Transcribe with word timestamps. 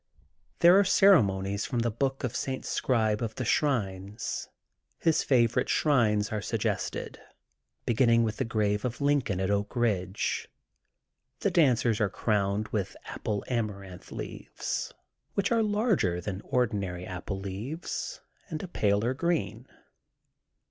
There 0.61 0.79
are 0.79 0.83
ceremonies 0.83 1.67
from 1.67 1.81
the 1.81 1.91
book 1.91 2.23
of 2.23 2.35
St. 2.35 2.65
Scribe 2.65 3.21
of 3.21 3.35
the 3.35 3.45
Shrines. 3.45 4.49
His 4.97 5.21
favorite 5.21 5.69
shrines 5.69 6.31
are 6.31 6.41
suggested, 6.41 7.19
beginning 7.85 8.23
with 8.23 8.37
the 8.37 8.43
Grave 8.43 8.83
of 8.83 8.99
Lincoln 8.99 9.39
at 9.39 9.51
Oak 9.51 9.75
Eidge. 9.75 10.47
The 11.41 11.51
dancers 11.51 12.01
are 12.01 12.09
crowned 12.09 12.69
with 12.69 12.97
Apple 13.05 13.43
Amaranth 13.47 14.11
leaves, 14.11 14.91
which 15.35 15.51
are 15.51 15.61
larger 15.61 16.19
than 16.19 16.41
ordinary 16.45 17.05
apple 17.05 17.39
leaves 17.39 18.21
and 18.49 18.63
a 18.63 18.67
paler 18.67 19.13
green. 19.13 19.67